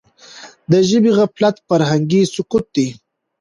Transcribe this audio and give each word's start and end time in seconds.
د 0.71 0.73
ژبي 0.89 1.11
غفلت 1.17 1.55
فرهنګي 1.67 2.21
سقوط 2.33 2.65
دی. 2.75 2.87